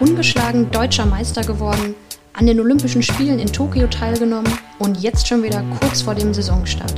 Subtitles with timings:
[0.00, 1.94] ungeschlagen deutscher Meister geworden,
[2.32, 6.94] an den Olympischen Spielen in Tokio teilgenommen und jetzt schon wieder kurz vor dem Saisonstart.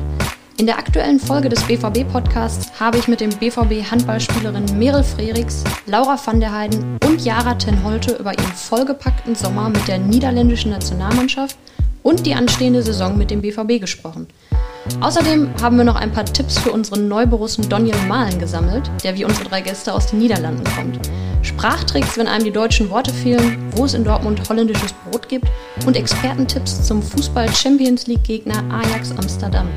[0.56, 6.41] In der aktuellen Folge des BVB-Podcasts habe ich mit dem BVB-Handballspielerin Meryl Frerichs, Laura van
[6.41, 11.57] der Heiden und Jara ten Holte über ihren vollgepackten Sommer mit der niederländischen Nationalmannschaft
[12.03, 14.27] und die anstehende Saison mit dem BVB gesprochen.
[15.01, 19.25] Außerdem haben wir noch ein paar Tipps für unseren Neuborussen Daniel Mahlen gesammelt, der wie
[19.25, 20.99] unsere drei Gäste aus den Niederlanden kommt.
[21.43, 25.46] Sprachtricks, wenn einem die deutschen Worte fehlen, wo es in Dortmund holländisches Brot gibt
[25.86, 29.68] und Expertentipps zum Fußball Champions League Gegner Ajax Amsterdam.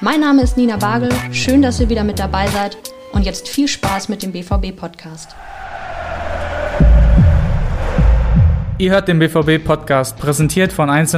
[0.00, 2.76] Mein Name ist Nina Bagel, schön, dass ihr wieder mit dabei seid
[3.12, 5.34] und jetzt viel Spaß mit dem BVB-Podcast.
[8.78, 11.14] Ihr hört den BVB-Podcast, präsentiert von 1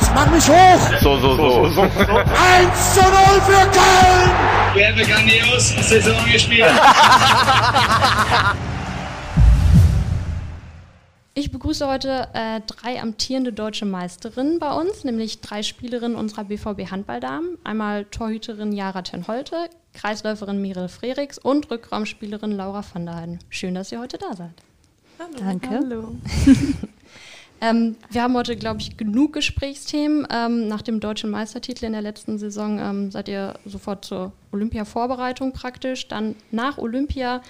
[0.00, 0.10] 1.
[0.14, 1.00] Mach mich hoch!
[1.00, 1.82] So, so, so.
[1.82, 3.10] 1 zu 0
[3.40, 4.30] für Köln!
[4.74, 6.70] Wir haben grandios Saison gespielt.
[11.34, 16.90] Ich begrüße heute äh, drei amtierende deutsche Meisterinnen bei uns, nämlich drei Spielerinnen unserer BVB
[16.90, 17.56] Handballdamen.
[17.64, 23.38] Einmal Torhüterin Jara Tenholte, Kreisläuferin Mirel Frerichs und Rückraumspielerin Laura van der Heiden.
[23.48, 24.52] Schön, dass ihr heute da seid.
[25.18, 25.38] Hallo.
[25.38, 25.68] Danke.
[25.70, 26.16] Hallo.
[27.62, 30.26] ähm, wir haben heute, glaube ich, genug Gesprächsthemen.
[30.30, 35.52] Ähm, nach dem deutschen Meistertitel in der letzten Saison ähm, seid ihr sofort zur Olympia-Vorbereitung
[35.52, 36.08] praktisch.
[36.08, 37.40] Dann nach Olympia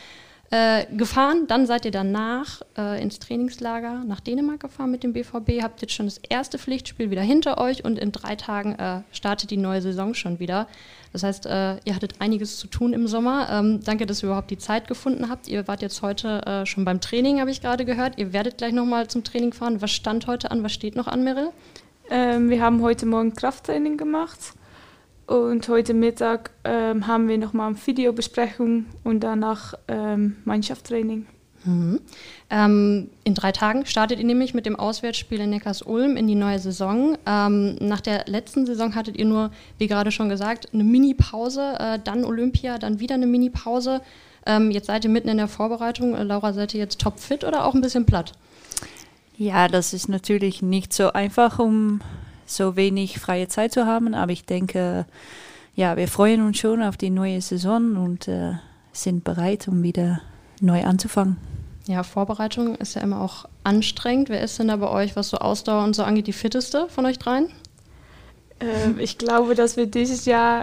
[0.52, 1.46] äh, gefahren.
[1.48, 5.62] Dann seid ihr danach äh, ins Trainingslager nach Dänemark gefahren mit dem BVB.
[5.62, 9.50] Habt jetzt schon das erste Pflichtspiel wieder hinter euch und in drei Tagen äh, startet
[9.50, 10.68] die neue Saison schon wieder.
[11.14, 13.48] Das heißt, äh, ihr hattet einiges zu tun im Sommer.
[13.50, 15.48] Ähm, danke, dass ihr überhaupt die Zeit gefunden habt.
[15.48, 18.18] Ihr wart jetzt heute äh, schon beim Training, habe ich gerade gehört.
[18.18, 19.80] Ihr werdet gleich nochmal zum Training fahren.
[19.80, 20.62] Was stand heute an?
[20.62, 21.48] Was steht noch an, Meryl?
[22.10, 24.38] Ähm, wir haben heute Morgen Krafttraining gemacht.
[25.32, 31.24] Und heute Mittag ähm, haben wir nochmal eine Videobesprechung und danach ähm, Mannschaftstraining.
[31.64, 32.00] Mhm.
[32.50, 36.58] Ähm, in drei Tagen startet ihr nämlich mit dem Auswärtsspiel in Neckars-Ulm in die neue
[36.58, 37.16] Saison.
[37.24, 41.98] Ähm, nach der letzten Saison hattet ihr nur, wie gerade schon gesagt, eine Mini-Pause, äh,
[42.04, 44.02] dann Olympia, dann wieder eine Mini-Pause.
[44.44, 46.14] Ähm, jetzt seid ihr mitten in der Vorbereitung.
[46.14, 48.32] Äh, Laura, seid ihr jetzt topfit oder auch ein bisschen platt?
[49.38, 52.02] Ja, das ist natürlich nicht so einfach, um
[52.56, 54.14] so wenig freie Zeit zu haben.
[54.14, 55.06] Aber ich denke,
[55.74, 58.52] ja, wir freuen uns schon auf die neue Saison und äh,
[58.92, 60.20] sind bereit, um wieder
[60.60, 61.36] neu anzufangen.
[61.86, 64.28] Ja, Vorbereitung ist ja immer auch anstrengend.
[64.28, 67.06] Wer ist denn da bei euch, was so Ausdauer und so angeht, die fitteste von
[67.06, 67.48] euch dreien?
[68.60, 70.60] Ähm, ich glaube, dass wir dieses Jahr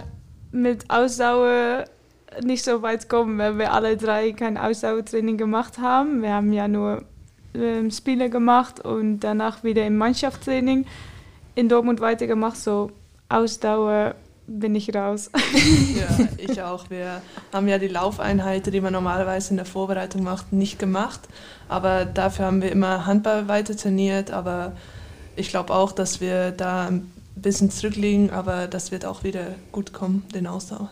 [0.51, 1.85] mit Ausdauer
[2.43, 6.21] nicht so weit kommen, weil wir alle drei kein Ausdauertraining gemacht haben.
[6.21, 7.03] Wir haben ja nur
[7.53, 10.85] ähm, Spiele gemacht und danach wieder im Mannschaftstraining
[11.59, 12.91] in Dortmund weitergemacht, so
[13.27, 14.15] Ausdauer
[14.47, 15.29] bin ich raus.
[15.95, 16.89] ja, ich auch.
[16.89, 17.21] Wir
[17.53, 21.19] haben ja die Laufeinheiten, die man normalerweise in der Vorbereitung macht, nicht gemacht.
[21.67, 24.31] Aber dafür haben wir immer Handball weiter trainiert.
[24.31, 24.71] Aber
[25.35, 28.31] ich glaube auch, dass wir da ein bisschen zurückliegen.
[28.31, 30.89] Aber das wird auch wieder gut kommen, den Ausdauer.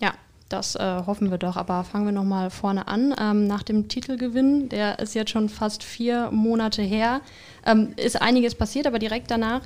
[0.00, 0.12] Ja,
[0.52, 1.56] das äh, hoffen wir doch.
[1.56, 3.14] Aber fangen wir nochmal vorne an.
[3.18, 7.20] Ähm, nach dem Titelgewinn, der ist jetzt schon fast vier Monate her,
[7.66, 8.86] ähm, ist einiges passiert.
[8.86, 9.62] Aber direkt danach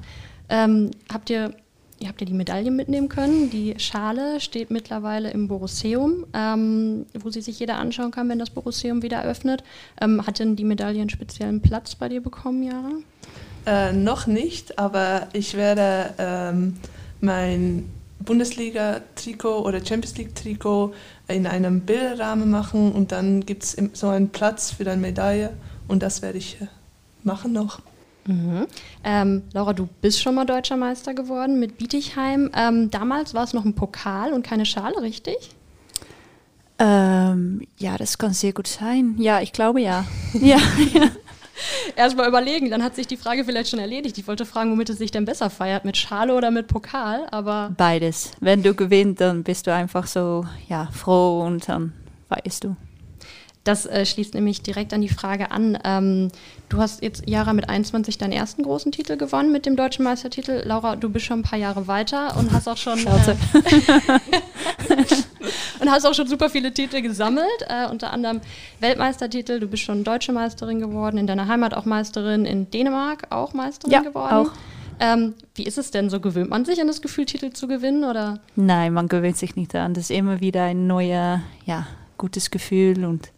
[0.49, 1.55] ähm, habt ihr,
[1.99, 3.51] ihr habt ja die Medaille mitnehmen können.
[3.51, 8.51] Die Schale steht mittlerweile im Borusseum, ähm, wo sie sich jeder anschauen kann, wenn das
[8.51, 9.65] Borusseum wieder öffnet.
[10.01, 12.93] Ähm, hat denn die Medaille einen speziellen Platz bei dir bekommen, Jara?
[13.67, 16.77] Äh, noch nicht, aber ich werde ähm,
[17.21, 20.95] mein Bundesliga-Trikot oder Champions League-Trikot
[21.29, 25.53] in einem Bilderrahmen machen und dann gibt es so einen Platz für deine Medaille
[25.89, 26.67] und das werde ich äh,
[27.23, 27.81] machen noch.
[28.27, 28.67] Mhm.
[29.05, 32.51] Ähm, Laura, du bist schon mal deutscher Meister geworden mit Bietigheim.
[32.55, 35.51] Ähm, damals war es noch ein Pokal und keine Schale, richtig?
[36.79, 39.15] Ähm, ja, das kann sehr gut sein.
[39.19, 40.05] Ja, ich glaube ja.
[40.35, 40.59] ja,
[40.93, 41.11] ja.
[41.97, 44.19] Erstmal überlegen, dann hat sich die Frage vielleicht schon erledigt.
[44.19, 47.73] Ich wollte fragen, womit es sich denn besser feiert, mit Schale oder mit Pokal, aber.
[47.77, 48.33] Beides.
[48.41, 51.93] Wenn du gewinnst, dann bist du einfach so ja, froh und dann
[52.29, 52.77] weißt du.
[53.67, 55.77] Das äh, schließt nämlich direkt an die Frage an.
[55.83, 56.31] Ähm,
[56.69, 60.63] du hast jetzt, Jara, mit 21 deinen ersten großen Titel gewonnen mit dem deutschen Meistertitel.
[60.65, 63.01] Laura, du bist schon ein paar Jahre weiter und hast auch schon.
[63.05, 63.37] Äh,
[65.81, 68.41] und hast auch schon super viele Titel gesammelt, äh, unter anderem
[68.81, 69.61] Weltmeistertitel.
[69.61, 73.93] Du bist schon deutsche Meisterin geworden, in deiner Heimat auch Meisterin, in Dänemark auch Meisterin
[73.93, 74.49] ja, geworden.
[74.49, 74.53] Auch.
[74.99, 76.21] Ähm, wie ist es denn so?
[76.21, 78.05] Gewöhnt man sich an das Gefühl, Titel zu gewinnen?
[78.05, 78.41] Oder?
[78.55, 79.95] Nein, man gewöhnt sich nicht daran.
[79.95, 81.87] Das ist immer wieder ein neuer, ja,
[82.17, 83.31] gutes Gefühl und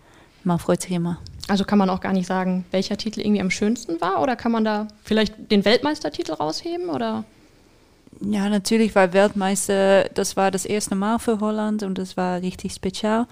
[0.45, 1.19] man freut sich immer.
[1.49, 4.23] Also kann man auch gar nicht sagen, welcher Titel irgendwie am schönsten war?
[4.23, 6.91] Oder kann man da vielleicht den Weltmeistertitel rausheben?
[6.91, 7.25] Oder?
[8.21, 12.75] Ja, natürlich, weil Weltmeister, das war das erste Mal für Holland und das war richtig
[12.75, 13.27] spezial.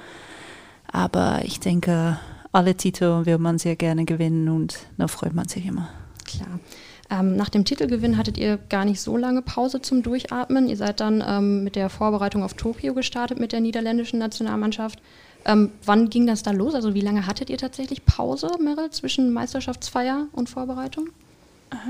[0.90, 2.19] Aber ich denke,
[2.52, 5.88] alle Titel will man sehr gerne gewinnen und da freut man sich immer.
[6.25, 6.61] Klar.
[7.08, 10.69] Ähm, nach dem Titelgewinn hattet ihr gar nicht so lange Pause zum Durchatmen.
[10.69, 15.00] Ihr seid dann ähm, mit der Vorbereitung auf Tokio gestartet mit der niederländischen Nationalmannschaft.
[15.44, 16.75] Ähm, wann ging das da los?
[16.75, 21.11] Also wie lange hattet ihr tatsächlich Pause, Meryl, zwischen Meisterschaftsfeier und Vorbereitung?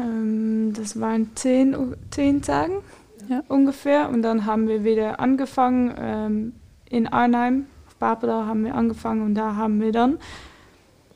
[0.00, 2.82] Ähm, das waren zehn, zehn Tagen
[3.28, 3.42] ja.
[3.48, 4.08] ungefähr.
[4.08, 6.52] Und dann haben wir wieder angefangen ähm,
[6.88, 7.66] in Arnheim.
[7.86, 10.18] Auf Papendal haben wir angefangen und da haben wir dann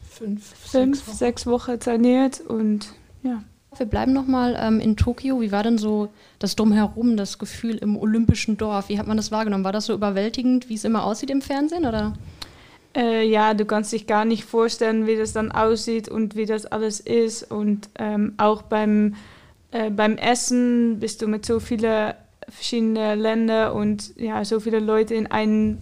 [0.09, 1.17] fünf, fünf sechs, Wochen.
[1.17, 3.43] sechs Wochen trainiert und ja.
[3.77, 5.41] Wir bleiben nochmal ähm, in Tokio.
[5.41, 6.09] Wie war denn so
[6.41, 8.89] das Drumherum, das Gefühl im olympischen Dorf?
[8.89, 9.63] Wie hat man das wahrgenommen?
[9.63, 11.87] War das so überwältigend, wie es immer aussieht im Fernsehen?
[11.87, 12.15] Oder?
[12.97, 16.67] Äh, ja, du kannst dich gar nicht vorstellen, wie das dann aussieht und wie das
[16.67, 17.51] alles ist.
[17.51, 19.15] Und ähm, auch beim,
[19.71, 22.15] äh, beim Essen bist du mit so vielen
[22.49, 25.79] verschiedenen Ländern und ja, so viele Leute in einem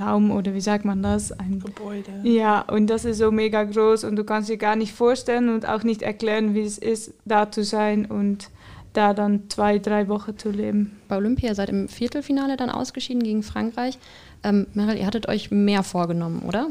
[0.00, 1.32] Raum oder wie sagt man das?
[1.32, 2.10] Ein Gebäude.
[2.24, 5.66] Ja, und das ist so mega groß und du kannst dir gar nicht vorstellen und
[5.66, 8.50] auch nicht erklären, wie es ist, da zu sein und
[8.92, 10.98] da dann zwei, drei Wochen zu leben.
[11.08, 13.98] Bei Olympia seid im Viertelfinale dann ausgeschieden gegen Frankreich.
[14.42, 16.68] Ähm, Meryl, ihr hattet euch mehr vorgenommen, oder?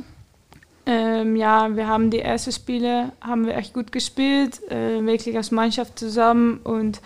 [0.86, 5.50] Ähm, ja, wir haben die ersten Spiele haben wir echt gut gespielt, äh, wirklich als
[5.52, 7.02] Mannschaft zusammen und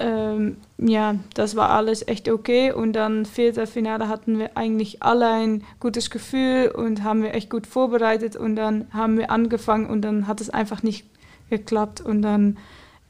[0.00, 2.72] ähm, ja, das war alles echt okay.
[2.72, 7.66] Und dann Viertelfinale hatten wir eigentlich alle ein gutes Gefühl und haben wir echt gut
[7.66, 8.34] vorbereitet.
[8.34, 11.04] Und dann haben wir angefangen und dann hat es einfach nicht
[11.50, 12.00] geklappt.
[12.00, 12.56] Und dann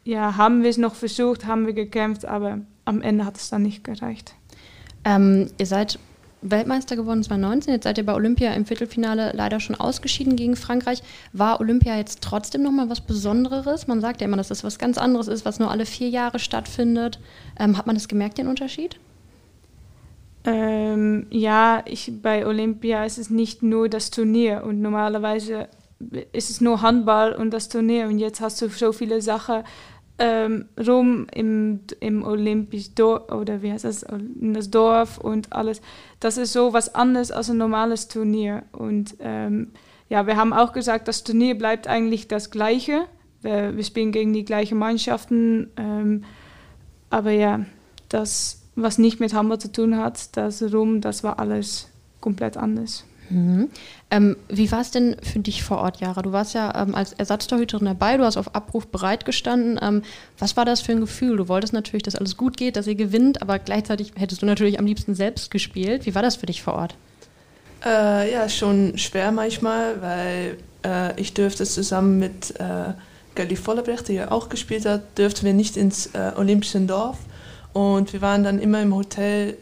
[0.03, 3.63] ja, haben wir es noch versucht, haben wir gekämpft, aber am Ende hat es dann
[3.63, 4.35] nicht gereicht.
[5.05, 6.01] Ähm, ihr seid
[6.43, 7.75] Weltmeister geworden 2019.
[7.75, 11.03] Jetzt seid ihr bei Olympia im Viertelfinale leider schon ausgeschieden gegen Frankreich.
[11.33, 13.87] War Olympia jetzt trotzdem nochmal was Besonderes?
[13.87, 16.39] Man sagt ja immer, dass das was ganz anderes ist, was nur alle vier Jahre
[16.39, 17.19] stattfindet.
[17.59, 18.99] Ähm, hat man das gemerkt, den Unterschied?
[20.45, 25.69] Ähm, ja, ich, bei Olympia ist es nicht nur das Turnier und normalerweise
[26.33, 29.63] ist es nur Handball und das Turnier und jetzt hast du so viele Sachen
[30.21, 35.81] ähm, rum im, im Olympisch Dorf oder wie heißt das, in das Dorf und alles.
[36.21, 38.63] Das ist so was anderes als ein normales Turnier.
[38.73, 39.73] Und ähm,
[40.11, 43.07] ja, wir haben auch gesagt, das Turnier bleibt eigentlich das gleiche.
[43.41, 45.71] Wir, wir spielen gegen die gleichen Mannschaften.
[45.79, 46.25] Ähm,
[47.09, 47.65] aber ja,
[48.11, 51.89] das, was nicht mit Hamburg zu tun hat, das Rum, das war alles
[52.21, 53.07] komplett anders.
[53.31, 53.71] Mhm.
[54.11, 56.21] Ähm, wie war es denn für dich vor Ort, Jara?
[56.23, 59.79] Du warst ja ähm, als Ersatztorhüterin dabei, du hast auf Abruf bereitgestanden.
[59.81, 60.03] Ähm,
[60.39, 61.37] was war das für ein Gefühl?
[61.37, 64.79] Du wolltest natürlich, dass alles gut geht, dass ihr gewinnt, aber gleichzeitig hättest du natürlich
[64.79, 66.07] am liebsten selbst gespielt.
[66.07, 66.97] Wie war das für dich vor Ort?
[67.85, 72.93] Äh, ja, schon schwer manchmal, weil äh, ich dürfte zusammen mit äh,
[73.37, 77.19] Gelly Vollebrecht, die ja auch gespielt hat, dürften wir nicht ins äh, Olympische Dorf.
[77.73, 79.57] Und wir waren dann immer im Hotel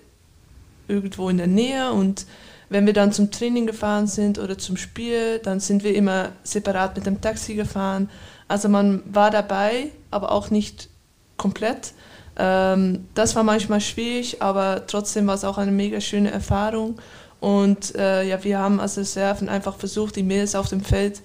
[0.88, 2.25] irgendwo in der Nähe und
[2.69, 6.97] wenn wir dann zum Training gefahren sind oder zum Spiel, dann sind wir immer separat
[6.97, 8.11] mit dem Taxi gefahren.
[8.47, 10.88] Also man war dabei, aber auch nicht
[11.37, 11.93] komplett.
[12.37, 16.99] Ähm, das war manchmal schwierig, aber trotzdem war es auch eine mega schöne Erfahrung.
[17.41, 21.23] Und äh, ja, wir haben als Reserven einfach versucht, die Mädels auf dem Feld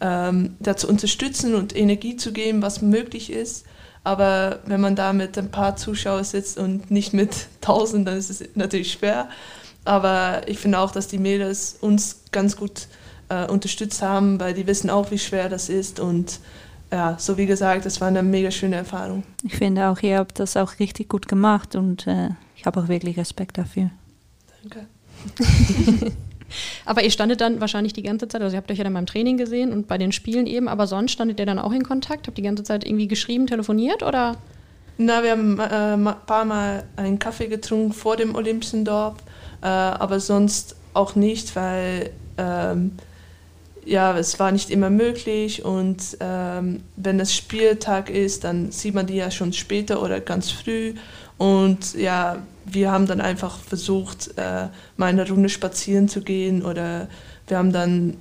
[0.00, 3.64] ähm, da zu unterstützen und Energie zu geben, was möglich ist.
[4.04, 7.30] Aber wenn man da mit ein paar Zuschauern sitzt und nicht mit
[7.60, 9.28] tausend, dann ist es natürlich schwer.
[9.84, 12.86] Aber ich finde auch, dass die Mädels uns ganz gut
[13.28, 15.98] äh, unterstützt haben, weil die wissen auch, wie schwer das ist.
[15.98, 16.40] Und
[16.90, 19.24] ja, so wie gesagt, es war eine mega schöne Erfahrung.
[19.42, 22.88] Ich finde auch, ihr habt das auch richtig gut gemacht und äh, ich habe auch
[22.88, 23.90] wirklich Respekt dafür.
[24.62, 24.86] Danke.
[26.84, 29.06] aber ihr standet dann wahrscheinlich die ganze Zeit, also ihr habt euch ja dann beim
[29.06, 32.26] Training gesehen und bei den Spielen eben, aber sonst standet ihr dann auch in Kontakt?
[32.26, 34.36] Habt die ganze Zeit irgendwie geschrieben, telefoniert oder?
[34.98, 39.16] Na, wir haben äh, ein paar Mal einen Kaffee getrunken vor dem Olympischen Dorf
[39.62, 42.92] äh, aber sonst auch nicht, weil ähm,
[43.84, 49.06] ja, es war nicht immer möglich und ähm, wenn es Spieltag ist, dann sieht man
[49.06, 50.94] die ja schon später oder ganz früh.
[51.36, 57.08] Und ja, wir haben dann einfach versucht, äh, mal eine Runde spazieren zu gehen oder
[57.48, 58.16] wir haben dann,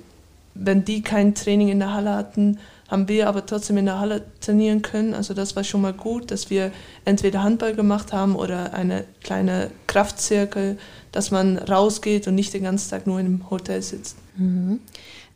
[0.55, 2.57] wenn die kein Training in der Halle hatten,
[2.91, 5.13] haben wir aber trotzdem in der Halle trainieren können.
[5.13, 6.71] Also das war schon mal gut, dass wir
[7.05, 10.77] entweder Handball gemacht haben oder eine kleine Kraftzirkel,
[11.13, 14.17] dass man rausgeht und nicht den ganzen Tag nur im Hotel sitzt.
[14.35, 14.81] Mhm.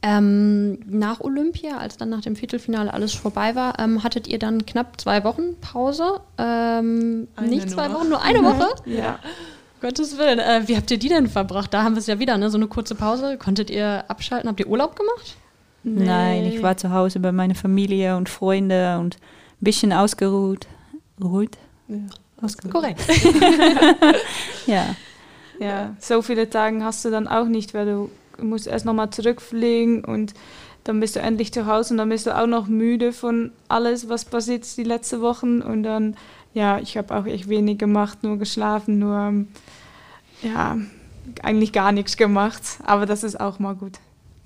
[0.02, 4.66] Ähm, nach Olympia, als dann nach dem Viertelfinale alles vorbei war, ähm, hattet ihr dann
[4.66, 6.20] knapp zwei Wochen Pause.
[6.38, 7.92] Ähm, nicht zwei.
[7.92, 8.68] Wochen, nur eine Woche?
[8.86, 9.18] ja.
[9.82, 10.40] Gottes Willen.
[10.40, 11.74] Äh, wie habt ihr die denn verbracht?
[11.74, 12.50] Da haben wir es ja wieder, ne?
[12.50, 13.38] so eine kurze Pause.
[13.38, 14.50] Konntet ihr abschalten?
[14.50, 15.38] Habt ihr Urlaub gemacht?
[15.88, 16.04] Nee.
[16.04, 20.68] Nein, ich war zu Hause bei meiner Familie und Freunden und ein bisschen ausgeruht.
[21.24, 21.58] Ruht?
[21.88, 21.98] Ja.
[22.42, 22.72] Ausgeruht.
[22.72, 23.02] Korrekt.
[24.66, 24.96] ja.
[25.60, 28.10] Ja, so viele Tage hast du dann auch nicht, weil du
[28.42, 30.34] musst erst nochmal zurückfliegen und
[30.84, 34.10] dann bist du endlich zu Hause und dann bist du auch noch müde von alles,
[34.10, 35.62] was passiert ist die letzten Wochen.
[35.62, 36.18] Und dann,
[36.56, 39.46] ja, ich habe auch echt wenig gemacht, nur geschlafen, nur,
[40.42, 40.78] ja,
[41.44, 42.64] eigentlich gar nichts gemacht.
[42.84, 44.00] Aber das ist auch mal gut.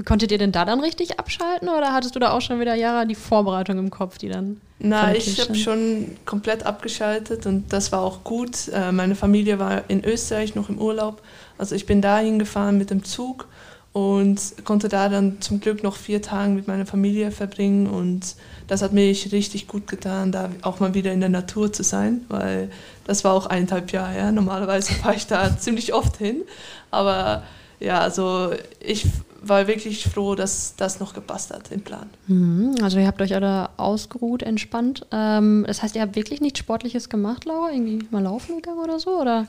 [0.05, 3.05] Konntet ihr denn da dann richtig abschalten oder hattest du da auch schon wieder Jahre
[3.05, 4.61] die Vorbereitung im Kopf, die dann.
[4.79, 8.69] Na, ich habe schon komplett abgeschaltet und das war auch gut.
[8.69, 11.21] Äh, meine Familie war in Österreich noch im Urlaub.
[11.57, 13.47] Also ich bin da hingefahren mit dem Zug
[13.91, 18.35] und konnte da dann zum Glück noch vier Tage mit meiner Familie verbringen und
[18.67, 22.21] das hat mir richtig gut getan, da auch mal wieder in der Natur zu sein,
[22.29, 22.69] weil
[23.05, 24.31] das war auch eineinhalb Jahre her.
[24.31, 26.43] Normalerweise fahre ich da ziemlich oft hin,
[26.91, 27.43] aber
[27.79, 29.05] ja, also ich
[29.41, 32.09] war wirklich froh, dass das noch gepasst hat im Plan.
[32.27, 35.05] Mhm, also ihr habt euch alle ausgeruht, entspannt.
[35.11, 37.71] Ähm, das heißt, ihr habt wirklich nichts Sportliches gemacht, Laura?
[37.71, 39.19] Irgendwie mal laufen gegangen oder so?
[39.19, 39.47] Oder?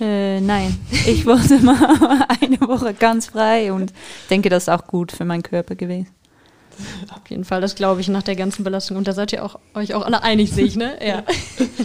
[0.00, 1.76] Äh, nein, ich wollte mal
[2.40, 3.92] eine Woche ganz frei und
[4.30, 6.08] denke, das ist auch gut für meinen Körper gewesen.
[7.10, 8.96] Auf jeden Fall, das glaube ich nach der ganzen Belastung.
[8.96, 10.98] Und da seid ihr auch, euch auch alle einig, sehe ich, ne?
[11.06, 11.24] Ja.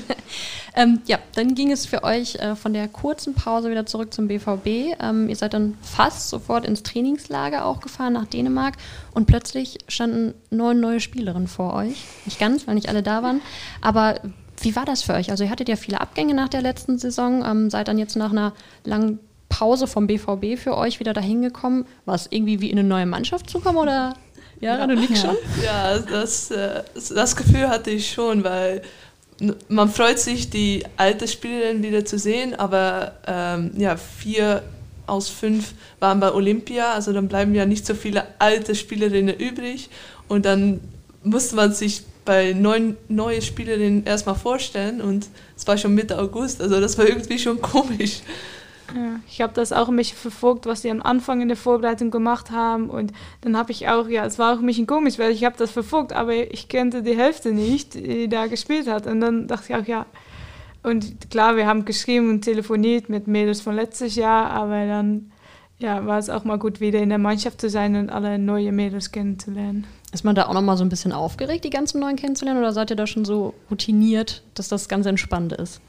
[0.77, 4.27] ähm, ja, dann ging es für euch äh, von der kurzen Pause wieder zurück zum
[4.27, 4.95] BVB.
[5.01, 8.75] Ähm, ihr seid dann fast sofort ins Trainingslager auch gefahren nach Dänemark
[9.11, 12.05] und plötzlich standen neun neue Spielerinnen vor euch.
[12.25, 13.41] Nicht ganz, weil nicht alle da waren.
[13.81, 14.19] Aber
[14.61, 15.31] wie war das für euch?
[15.31, 18.31] Also ihr hattet ja viele Abgänge nach der letzten Saison, ähm, seid dann jetzt nach
[18.31, 18.53] einer
[18.83, 19.17] langen
[19.49, 21.87] Pause vom BVB für euch wieder dahin gekommen.
[22.05, 24.13] War es irgendwie wie in eine neue Mannschaft zu kommen oder
[24.59, 24.87] ja, ja.
[24.87, 25.35] du nicht schon?
[25.63, 28.83] Ja, das, äh, das Gefühl hatte ich schon, weil
[29.69, 34.63] man freut sich, die alte Spielerin wieder zu sehen, aber ähm, ja, vier
[35.05, 39.89] aus fünf waren bei Olympia, also dann bleiben ja nicht so viele alte Spielerinnen übrig
[40.27, 40.81] und dann
[41.23, 46.61] musste man sich bei neun neue Spielerinnen erstmal vorstellen und es war schon Mitte August,
[46.61, 48.21] also das war irgendwie schon komisch.
[48.95, 52.11] Ja, ich habe das auch ein bisschen verfolgt, was sie am Anfang in der Vorbereitung
[52.11, 52.89] gemacht haben.
[52.89, 55.57] Und dann habe ich auch, ja, es war auch ein bisschen komisch, weil ich habe
[55.57, 59.07] das verfolgt, aber ich kannte die Hälfte nicht, die da gespielt hat.
[59.07, 60.05] Und dann dachte ich auch, ja,
[60.83, 65.31] und klar, wir haben geschrieben und telefoniert mit Mädels von letztes Jahr, aber dann
[65.79, 68.71] ja, war es auch mal gut, wieder in der Mannschaft zu sein und alle neue
[68.71, 69.85] Mädels kennenzulernen.
[70.11, 72.73] Ist man da auch noch mal so ein bisschen aufgeregt, die ganzen neuen kennenzulernen, oder
[72.73, 75.81] seid ihr da schon so routiniert, dass das ganz entspannt ist?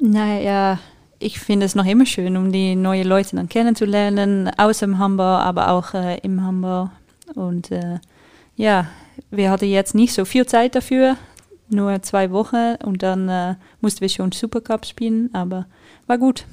[0.00, 0.80] Naja,
[1.18, 5.40] ich finde es noch immer schön, um die neuen Leute dann kennenzulernen, aus dem Hamburg,
[5.40, 6.90] aber auch äh, im Hamburg.
[7.34, 7.98] Und äh,
[8.56, 8.86] ja,
[9.30, 11.16] wir hatten jetzt nicht so viel Zeit dafür,
[11.68, 15.66] nur zwei Wochen und dann äh, mussten wir schon Supercup spielen, aber
[16.06, 16.44] war gut.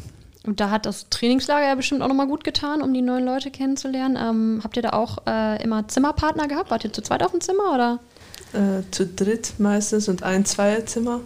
[0.44, 3.52] Und da hat das Trainingslager ja bestimmt auch nochmal gut getan, um die neuen Leute
[3.52, 4.18] kennenzulernen.
[4.20, 6.72] Ähm, habt ihr da auch äh, immer Zimmerpartner gehabt?
[6.72, 8.00] Wart ihr zu zweit auf dem Zimmer oder?
[8.54, 11.22] Äh, zu dritt meistens und ein Zweierzimmer.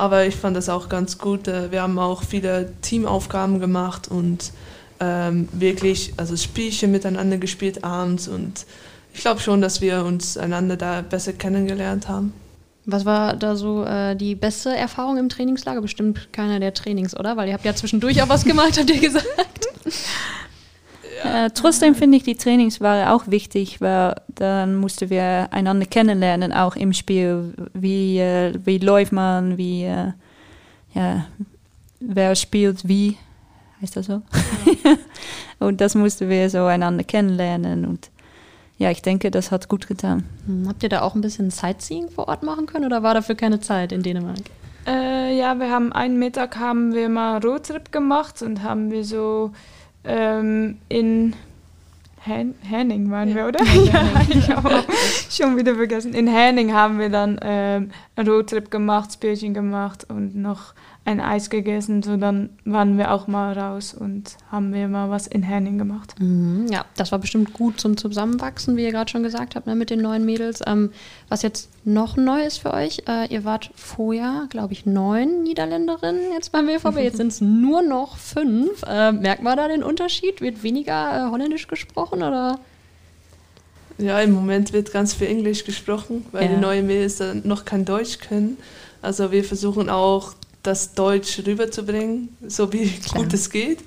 [0.00, 1.46] Aber ich fand das auch ganz gut.
[1.46, 4.50] Äh, wir haben auch viele Teamaufgaben gemacht und
[4.98, 8.26] ähm, wirklich also Spielchen miteinander gespielt abends.
[8.26, 8.64] Und
[9.12, 12.32] ich glaube schon, dass wir uns einander da besser kennengelernt haben.
[12.86, 15.82] Was war da so äh, die beste Erfahrung im Trainingslager?
[15.82, 17.36] Bestimmt keiner der Trainings, oder?
[17.36, 19.28] Weil ihr habt ja zwischendurch auch was gemacht, habt ihr gesagt.
[21.24, 21.46] Ja.
[21.46, 26.52] Äh, trotzdem finde ich, die Trainings waren auch wichtig, weil dann mussten wir einander kennenlernen,
[26.52, 27.54] auch im Spiel.
[27.74, 30.12] Wie, äh, wie läuft man, wie, äh,
[30.94, 31.26] ja,
[32.00, 33.16] wer spielt wie,
[33.82, 34.22] heißt das so?
[34.84, 34.96] Ja.
[35.66, 38.10] und das mussten wir so einander kennenlernen und
[38.78, 40.24] ja, ich denke, das hat gut getan.
[40.46, 43.34] Hm, habt ihr da auch ein bisschen Sightseeing vor Ort machen können oder war dafür
[43.34, 44.38] keine Zeit in Dänemark?
[44.86, 49.52] Äh, ja, wir haben einen Mittag haben wir mal Roadtrip gemacht und haben wir so
[50.04, 51.34] ähm, in
[52.22, 53.34] Hen Henning waren ja.
[53.36, 53.64] wir, oder?
[53.84, 54.84] Ja, ich habe
[55.30, 56.12] schon wieder vergessen.
[56.12, 61.50] In Henning haben wir dann ähm, einen Roadtrip gemacht, Spielchen gemacht und noch ein Eis
[61.50, 62.02] gegessen.
[62.02, 66.14] So dann waren wir auch mal raus und haben wir mal was in Henning gemacht.
[66.18, 69.74] Mhm, ja, das war bestimmt gut zum Zusammenwachsen, wie ihr gerade schon gesagt habt, ne,
[69.74, 70.60] mit den neuen Mädels.
[70.66, 70.90] Ähm,
[71.28, 76.32] was jetzt noch neu ist für euch, äh, ihr wart vorher, glaube ich, neun Niederländerinnen
[76.32, 76.98] jetzt beim WVB.
[76.98, 78.82] Jetzt sind es nur noch fünf.
[78.86, 80.40] Äh, merkt man da den Unterschied?
[80.40, 82.58] Wird weniger äh, Holländisch gesprochen oder?
[83.98, 86.54] Ja, im Moment wird ganz viel Englisch gesprochen, weil ja.
[86.54, 88.56] die neuen Mädels noch kein Deutsch können.
[89.02, 93.24] Also wir versuchen auch das Deutsch rüberzubringen, so wie Klar.
[93.24, 93.78] gut es geht.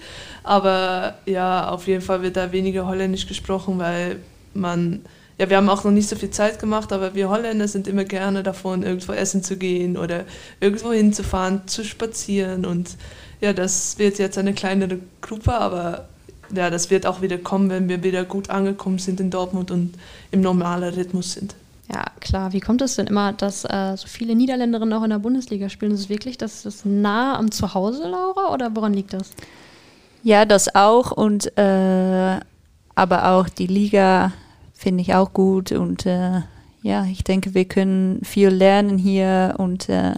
[0.43, 4.19] Aber ja, auf jeden Fall wird da weniger Holländisch gesprochen, weil
[4.53, 5.05] man,
[5.37, 8.03] ja, wir haben auch noch nicht so viel Zeit gemacht, aber wir Holländer sind immer
[8.03, 10.25] gerne davon, irgendwo essen zu gehen oder
[10.59, 12.65] irgendwo hinzufahren, zu spazieren.
[12.65, 12.97] Und
[13.39, 16.09] ja, das wird jetzt eine kleinere Gruppe, aber
[16.53, 19.95] ja, das wird auch wieder kommen, wenn wir wieder gut angekommen sind in Dortmund und
[20.31, 21.55] im normalen Rhythmus sind.
[21.93, 22.53] Ja, klar.
[22.53, 25.91] Wie kommt es denn immer, dass äh, so viele Niederländerinnen auch in der Bundesliga spielen?
[25.91, 29.31] Ist es wirklich, dass das nah am Zuhause, Laura, oder woran liegt das?
[30.23, 31.11] Ja, das auch.
[31.11, 32.39] Und äh,
[32.95, 34.31] aber auch die Liga
[34.73, 36.41] finde ich auch gut und äh,
[36.81, 40.15] ja, ich denke, wir können viel lernen hier und äh,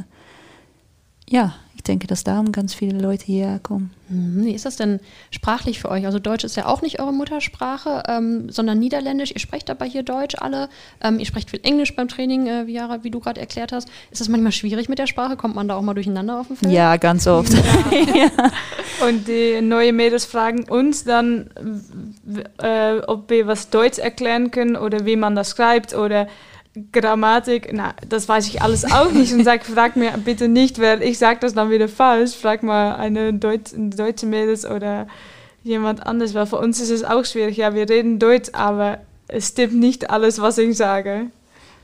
[1.29, 1.53] ja,
[1.88, 3.92] denke, dass darum ganz viele Leute hierher kommen.
[4.10, 4.46] Mhm.
[4.46, 5.00] Wie ist das denn
[5.32, 6.06] sprachlich für euch?
[6.06, 9.32] Also Deutsch ist ja auch nicht eure Muttersprache, ähm, sondern Niederländisch.
[9.32, 10.70] Ihr sprecht aber hier Deutsch alle.
[11.01, 13.89] Ähm, ihr sprecht viel Englisch beim Training, äh, wie, Jara, wie du gerade erklärt hast.
[14.12, 15.36] Ist das manchmal schwierig mit der Sprache?
[15.38, 16.72] Kommt man da auch mal durcheinander auf dem Feld?
[16.72, 17.54] Ja, ganz oft.
[17.54, 18.30] ja.
[19.08, 21.50] Und die neuen Mädels fragen uns dann,
[22.58, 26.27] äh, ob wir was Deutsch erklären können oder wie man das schreibt oder
[26.91, 31.01] Grammatik, na, das weiß ich alles auch nicht und sag, frag mir bitte nicht, weil
[31.01, 32.36] ich sage das dann wieder falsch.
[32.36, 35.08] Frag mal eine Deut deutsche Mädels oder
[35.63, 37.58] jemand anders, weil für uns ist es auch schwierig.
[37.58, 41.27] Ja, wir reden Deutsch, aber es stimmt nicht alles, was ich sage.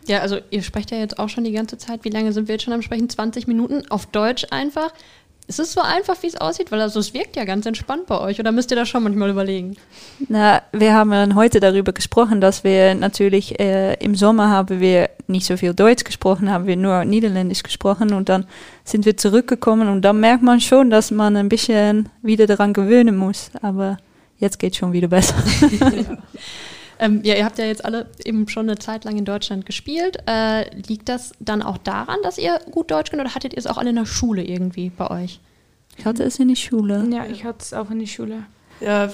[0.08, 2.04] Ja, also ihr sprecht ja jetzt auch schon die ganze Zeit.
[2.04, 3.10] Wie lange sind wir jetzt schon am Sprechen?
[3.10, 4.92] 20 Minuten auf Deutsch einfach.
[5.52, 6.72] Ist es so einfach, wie es aussieht?
[6.72, 8.40] Weil also es wirkt ja ganz entspannt bei euch.
[8.40, 9.76] Oder müsst ihr da schon manchmal überlegen?
[10.30, 15.46] Na, wir haben heute darüber gesprochen, dass wir natürlich äh, im Sommer haben wir nicht
[15.46, 18.46] so viel Deutsch gesprochen, haben wir nur Niederländisch gesprochen und dann
[18.86, 23.18] sind wir zurückgekommen und dann merkt man schon, dass man ein bisschen wieder daran gewöhnen
[23.18, 23.52] muss.
[23.62, 23.98] Aber
[24.38, 25.36] jetzt geht es schon wieder besser.
[25.70, 25.92] ja.
[27.02, 30.20] Ähm, ja, ihr habt ja jetzt alle eben schon eine Zeit lang in Deutschland gespielt.
[30.28, 33.66] Äh, liegt das dann auch daran, dass ihr gut Deutsch könnt oder hattet ihr es
[33.66, 35.40] auch alle in der Schule irgendwie bei euch?
[35.98, 37.04] Ich hatte es in der Schule.
[37.12, 38.44] Ja, ich hatte es auch in der Schule.
[38.82, 39.12] Ja,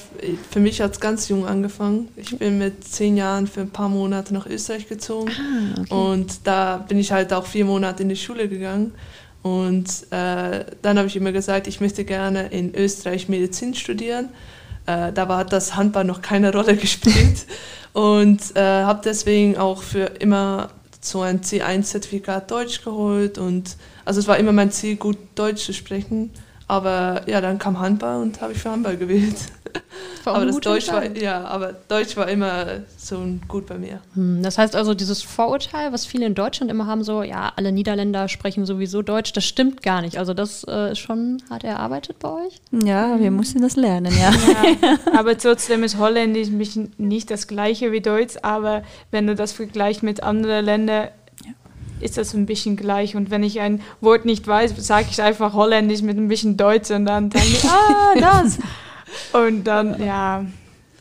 [0.51, 2.09] für mich hat es ganz jung angefangen.
[2.17, 5.31] Ich bin mit zehn Jahren für ein paar Monate nach Österreich gezogen.
[5.31, 5.93] Ah, okay.
[5.93, 8.93] Und da bin ich halt auch vier Monate in die Schule gegangen.
[9.43, 14.29] Und äh, dann habe ich immer gesagt, ich möchte gerne in Österreich Medizin studieren.
[14.85, 17.45] Äh, da war das Handball noch keine Rolle gespielt
[17.97, 20.69] und äh, habe deswegen auch für immer
[21.01, 23.75] so ein C1-Zertifikat Deutsch geholt und
[24.05, 26.29] also es war immer mein Ziel, gut Deutsch zu sprechen.
[26.67, 29.37] Aber ja, dann kam Handball und habe ich für Handball gewählt.
[30.25, 32.65] Aber das Deutsch war, ja, aber Deutsch war immer
[32.97, 34.01] so gut bei mir.
[34.13, 37.71] Hm, das heißt also, dieses Vorurteil, was viele in Deutschland immer haben, so, ja, alle
[37.71, 40.17] Niederländer sprechen sowieso Deutsch, das stimmt gar nicht.
[40.17, 42.61] Also das äh, ist schon hart erarbeitet bei euch?
[42.71, 44.31] Ja, wir mussten das lernen, ja.
[44.81, 44.97] ja.
[45.17, 46.49] Aber trotzdem ist Holländisch
[46.97, 51.09] nicht das gleiche wie Deutsch, aber wenn du das vergleichst mit anderen Ländern,
[51.99, 53.15] ist das ein bisschen gleich.
[53.15, 56.91] Und wenn ich ein Wort nicht weiß, sage ich einfach Holländisch mit ein bisschen Deutsch
[56.91, 58.59] und dann denke ich, ah, das.
[59.33, 60.45] Und dann, ja.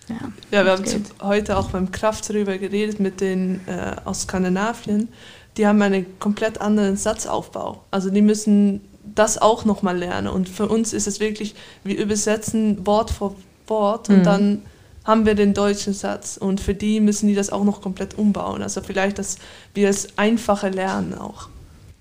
[0.09, 0.17] Ja,
[0.51, 5.09] ja wir haben heute auch beim Kraft darüber geredet mit den äh, aus Skandinavien.
[5.57, 7.83] Die haben einen komplett anderen Satzaufbau.
[7.91, 8.83] Also die müssen
[9.15, 10.29] das auch nochmal lernen.
[10.29, 14.23] Und für uns ist es wirklich, wir übersetzen Wort vor Wort und mhm.
[14.23, 14.63] dann
[15.05, 16.37] haben wir den deutschen Satz.
[16.37, 18.63] Und für die müssen die das auch noch komplett umbauen.
[18.63, 19.37] Also vielleicht, dass
[19.75, 21.49] wir es einfacher lernen auch.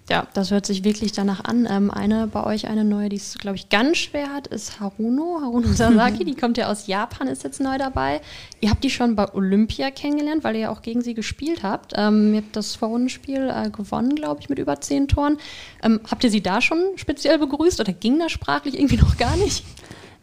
[0.07, 1.67] Ja, das hört sich wirklich danach an.
[1.67, 5.39] Ähm, eine bei euch, eine neue, die es, glaube ich, ganz schwer hat, ist Haruno.
[5.41, 8.21] Haruno Sasaki, die kommt ja aus Japan, ist jetzt neu dabei.
[8.61, 11.93] Ihr habt die schon bei Olympia kennengelernt, weil ihr ja auch gegen sie gespielt habt.
[11.95, 15.37] Ähm, ihr habt das Vorrundenspiel äh, gewonnen, glaube ich, mit über zehn Toren.
[15.81, 19.35] Ähm, habt ihr sie da schon speziell begrüßt oder ging das sprachlich irgendwie noch gar
[19.37, 19.65] nicht?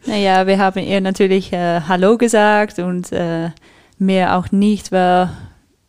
[0.05, 3.51] Naja, wir haben ihr natürlich äh, Hallo gesagt und äh,
[3.97, 5.29] mehr auch nicht, weil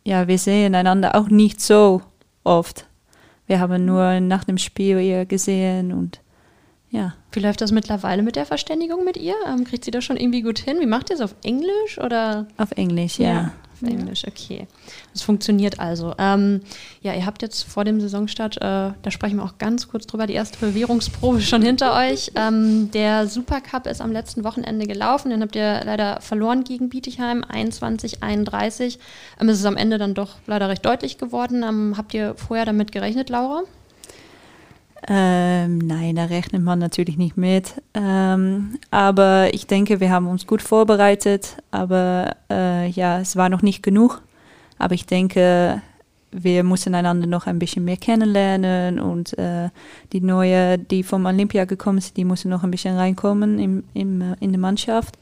[0.03, 2.01] ja, wir sehen einander auch nicht so
[2.43, 2.85] oft.
[3.47, 6.19] Wir haben nur nach dem Spiel ihr gesehen und
[6.89, 7.13] ja.
[7.31, 9.35] Wie läuft das mittlerweile mit der Verständigung mit ihr?
[9.47, 10.77] Ähm, kriegt sie das schon irgendwie gut hin?
[10.79, 12.47] Wie macht ihr es auf Englisch oder?
[12.57, 13.29] Auf Englisch, ja.
[13.29, 13.51] ja.
[13.75, 14.67] Auf Englisch, okay.
[15.11, 16.13] Das funktioniert also.
[16.17, 16.61] Ähm,
[17.01, 20.27] ja, ihr habt jetzt vor dem Saisonstart, äh, da sprechen wir auch ganz kurz drüber,
[20.27, 22.31] die erste Bewährungsprobe schon hinter euch.
[22.35, 27.43] Ähm, der Supercup ist am letzten Wochenende gelaufen, den habt ihr leider verloren gegen Bietigheim,
[27.43, 28.99] 21, 31.
[29.41, 31.63] Ähm, es ist am Ende dann doch leider recht deutlich geworden.
[31.63, 33.63] Ähm, habt ihr vorher damit gerechnet, Laura?
[35.07, 37.81] Ähm, nein, da rechnet man natürlich nicht mit.
[37.93, 41.57] Ähm, aber ich denke, wir haben uns gut vorbereitet.
[41.71, 44.21] Aber äh, ja, es war noch nicht genug.
[44.77, 45.81] Aber ich denke,
[46.31, 48.99] wir müssen einander noch ein bisschen mehr kennenlernen.
[48.99, 49.69] Und äh,
[50.11, 54.21] die neue, die vom Olympia gekommen sind, die müssen noch ein bisschen reinkommen im, im,
[54.21, 55.17] äh, in die Mannschaft.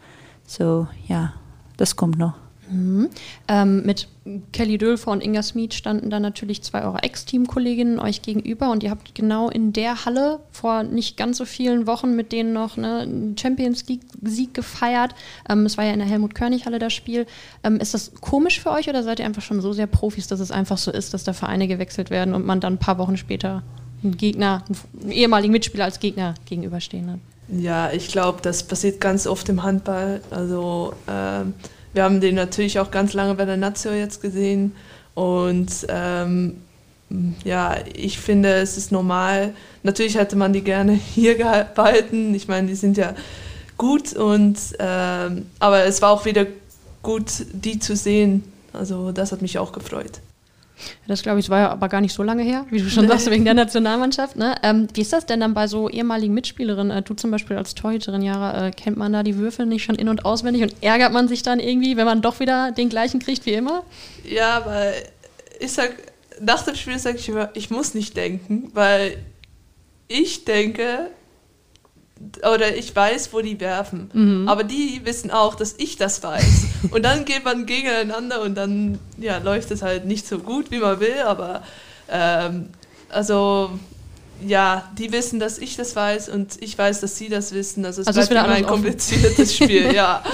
[0.46, 1.34] So, ja,
[1.78, 2.43] das kommt noch.
[2.74, 3.10] Mhm.
[3.48, 4.08] Ähm, mit
[4.52, 8.90] Kelly Dölfer und Inga Smith standen dann natürlich zwei eurer Ex-Team-Kolleginnen euch gegenüber und ihr
[8.90, 13.00] habt genau in der Halle vor nicht ganz so vielen Wochen mit denen noch ne,
[13.00, 15.14] einen Champions League-Sieg gefeiert.
[15.50, 17.28] Ähm, es war ja in der Helmut-Körnig-Halle das Spiel.
[17.64, 20.40] Ähm, ist das komisch für euch oder seid ihr einfach schon so sehr Profis, dass
[20.40, 23.18] es einfach so ist, dass da Vereine gewechselt werden und man dann ein paar Wochen
[23.18, 23.62] später
[24.04, 24.64] einen Gegner,
[25.02, 27.20] einen ehemaligen Mitspieler als Gegner gegenüberstehen hat?
[27.50, 30.22] Ja, ich glaube, das passiert ganz oft im Handball.
[30.32, 31.54] Also ähm
[31.94, 34.74] wir haben den natürlich auch ganz lange bei der Nazio jetzt gesehen
[35.14, 36.58] und ähm,
[37.44, 39.54] ja, ich finde, es ist normal.
[39.84, 41.38] Natürlich hätte man die gerne hier
[41.76, 42.34] behalten.
[42.34, 43.14] Ich meine, die sind ja
[43.78, 46.46] gut und ähm, aber es war auch wieder
[47.02, 48.44] gut, die zu sehen.
[48.72, 50.22] Also das hat mich auch gefreut.
[51.08, 53.30] Das glaube ich, war ja aber gar nicht so lange her, wie du schon sagst,
[53.30, 54.36] wegen der Nationalmannschaft.
[54.36, 54.56] Ne?
[54.64, 56.96] Ähm, wie ist das denn dann bei so ehemaligen Mitspielerinnen?
[56.96, 59.96] Äh, du zum Beispiel als Torhüterin, Jara, äh, kennt man da die Würfel nicht schon
[59.96, 63.20] in- und auswendig und ärgert man sich dann irgendwie, wenn man doch wieder den gleichen
[63.20, 63.84] kriegt wie immer?
[64.24, 64.92] Ja, aber
[65.60, 65.94] ich sag,
[66.42, 69.18] nach dem Spiel sage ich immer, ich muss nicht denken, weil
[70.08, 71.10] ich denke,
[72.40, 74.10] oder ich weiß, wo die werfen.
[74.14, 74.48] Mhm.
[74.48, 76.66] Aber die wissen auch, dass ich das weiß.
[76.92, 80.80] und dann geht man gegeneinander und dann ja, läuft es halt nicht so gut, wie
[80.80, 81.64] man will, aber
[82.10, 82.70] ähm,
[83.10, 83.72] also
[84.46, 87.86] ja, die wissen, dass ich das weiß und ich weiß, dass sie das wissen.
[87.86, 90.24] Also es Also es bleibt immer ein kompliziertes Spiel, ja.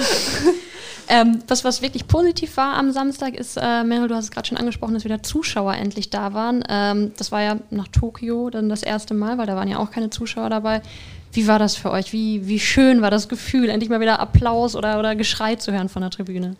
[1.12, 4.46] Ähm, was, was wirklich positiv war am Samstag ist, äh, Meryl, du hast es gerade
[4.46, 6.62] schon angesprochen, dass wieder Zuschauer endlich da waren.
[6.68, 9.90] Ähm, das war ja nach Tokio dann das erste Mal, weil da waren ja auch
[9.90, 10.82] keine Zuschauer dabei.
[11.32, 12.12] Wie war das für euch?
[12.12, 15.88] Wie, wie schön war das Gefühl, endlich mal wieder Applaus oder, oder Geschrei zu hören
[15.88, 16.56] von der Tribüne?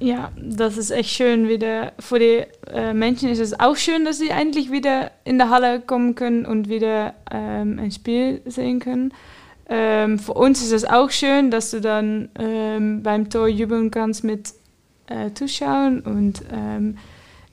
[0.00, 1.92] Ja, das ist echt schön wieder.
[1.98, 5.80] Für die äh, Menschen ist es auch schön, dass sie endlich wieder in der Halle
[5.80, 9.12] kommen können und wieder ähm, ein Spiel sehen können.
[9.68, 14.24] Ähm, für uns ist es auch schön, dass du dann ähm, beim Tor jubeln kannst
[14.24, 14.52] mit
[15.06, 16.00] äh, Zuschauern.
[16.00, 16.98] Und ähm,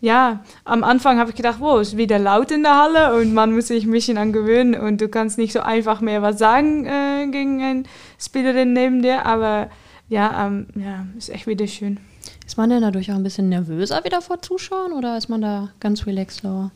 [0.02, 3.34] ja, am Anfang habe ich gedacht, wow, es ist wieder laut in der Halle und
[3.34, 6.40] man muss sich ein bisschen an gewöhnen und du kannst nicht so einfach mehr was
[6.40, 7.84] sagen äh, gegen eine
[8.20, 9.26] Spielerin neben dir.
[9.28, 9.70] Aber
[10.10, 12.00] ja, ähm, ja, ist echt wieder schön.
[12.46, 15.70] Ist man denn dadurch auch ein bisschen nervöser wieder vor Zuschauern oder ist man da
[15.80, 16.72] ganz relaxed lower?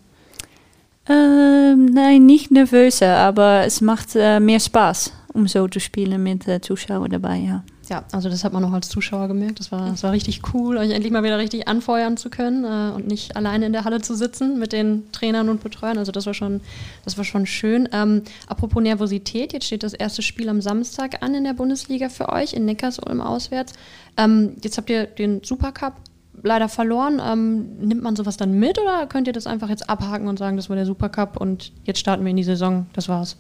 [1.10, 6.48] Ähm, nein, nicht nervöser, aber es macht äh, mehr Spaß, um so zu spielen mit
[6.48, 7.64] äh, Zuschauern dabei, ja.
[7.90, 9.60] Ja, also das hat man auch als Zuschauer gemerkt.
[9.60, 12.96] Das war, das war richtig cool, euch endlich mal wieder richtig anfeuern zu können äh,
[12.96, 15.98] und nicht alleine in der Halle zu sitzen mit den Trainern und Betreuern.
[15.98, 16.62] Also das war schon,
[17.04, 17.88] das war schon schön.
[17.92, 22.30] Ähm, apropos Nervosität, jetzt steht das erste Spiel am Samstag an in der Bundesliga für
[22.30, 23.74] euch in Neckarsulm auswärts.
[24.18, 25.94] Ähm, jetzt habt ihr den Supercup
[26.42, 27.22] leider verloren.
[27.24, 30.58] Ähm, nimmt man sowas dann mit oder könnt ihr das einfach jetzt abhaken und sagen,
[30.58, 33.38] das war der Supercup und jetzt starten wir in die Saison, das war's?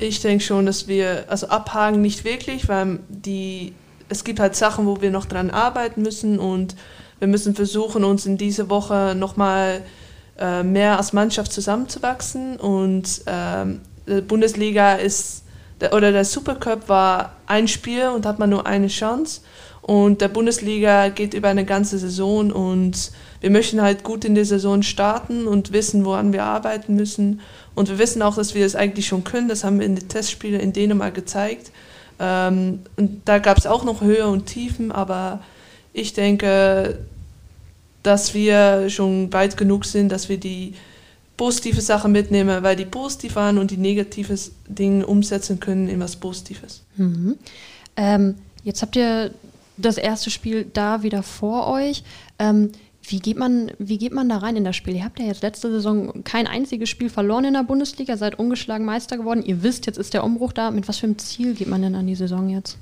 [0.00, 3.72] Ich denke schon, dass wir, also abhaken nicht wirklich, weil die,
[4.08, 6.76] es gibt halt Sachen, wo wir noch dran arbeiten müssen und
[7.18, 9.82] wir müssen versuchen, uns in dieser Woche nochmal
[10.38, 15.42] äh, mehr als Mannschaft zusammenzuwachsen und ähm, die Bundesliga ist,
[15.80, 19.40] der, oder der Supercup war ein Spiel und hat man nur eine Chance
[19.88, 24.44] und der Bundesliga geht über eine ganze Saison und wir möchten halt gut in die
[24.44, 27.40] Saison starten und wissen, woran wir arbeiten müssen.
[27.78, 29.48] Und wir wissen auch, dass wir das eigentlich schon können.
[29.48, 31.70] Das haben wir in den Testspielen in Dänemark gezeigt.
[32.18, 35.40] Ähm, und da gab es auch noch Höhe und Tiefen, aber
[35.92, 36.98] ich denke,
[38.02, 40.74] dass wir schon weit genug sind, dass wir die
[41.36, 44.36] positive Sachen mitnehmen, weil die positiv waren und die negative
[44.66, 46.82] Dinge umsetzen können in was Positives.
[46.96, 47.36] Mhm.
[47.96, 49.30] Ähm, jetzt habt ihr
[49.76, 52.02] das erste Spiel da wieder vor euch.
[52.40, 52.72] Ähm,
[53.10, 54.96] wie geht, man, wie geht man da rein in das Spiel?
[54.96, 58.84] Ihr habt ja jetzt letzte Saison kein einziges Spiel verloren in der Bundesliga, seid ungeschlagen
[58.84, 59.42] Meister geworden.
[59.42, 60.70] Ihr wisst, jetzt ist der Umbruch da.
[60.70, 62.78] Mit was für einem Ziel geht man denn an die Saison jetzt?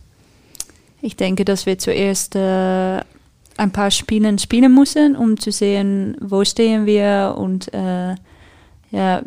[1.03, 3.01] Ich denke, dass wir zuerst äh,
[3.57, 8.15] ein paar Spiele spielen müssen, um zu sehen, wo stehen wir und äh,
[8.91, 9.23] ja,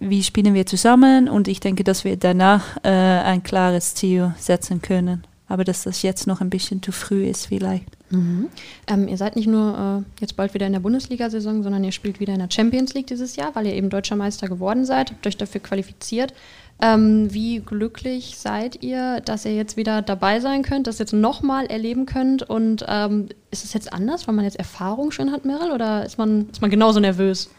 [0.00, 1.28] wie spielen wir zusammen.
[1.28, 5.24] Und ich denke, dass wir danach äh, ein klares Ziel setzen können.
[5.48, 7.97] Aber dass das jetzt noch ein bisschen zu früh ist vielleicht.
[8.10, 8.48] Mhm.
[8.86, 12.20] Ähm, ihr seid nicht nur äh, jetzt bald wieder in der Bundesliga-Saison, sondern ihr spielt
[12.20, 15.26] wieder in der Champions League dieses Jahr, weil ihr eben deutscher Meister geworden seid, habt
[15.26, 16.32] euch dafür qualifiziert.
[16.80, 21.66] Ähm, wie glücklich seid ihr, dass ihr jetzt wieder dabei sein könnt, das jetzt nochmal
[21.66, 22.48] erleben könnt?
[22.48, 26.18] Und ähm, ist es jetzt anders, weil man jetzt Erfahrung schon hat, Meryl, oder ist
[26.18, 27.50] man, ist man genauso nervös?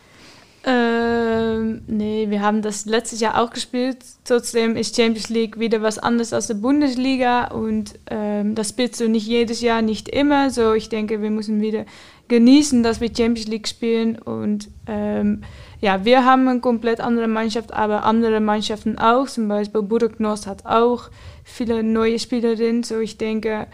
[0.72, 3.98] Ähm, nee, wir haben das letztes Jahr auch gespielt.
[4.24, 9.10] Trotzdem ist Champions League wieder was anderes als die Bundesliga und ähm, das spielst du
[9.10, 10.52] nicht jedes Jahr, nicht immer.
[10.52, 11.86] So, ich denke, wir müssen wieder
[12.28, 15.42] genießen, dass wir Champions League spielen und ähm,
[15.82, 19.28] ja, wir haben eine komplett andere Mannschaft, aber andere Mannschaften auch.
[19.28, 21.10] Zum Beispiel Burgnos hat auch
[21.44, 22.84] viele neue Spielerinnen.
[22.84, 23.66] So, ich denke,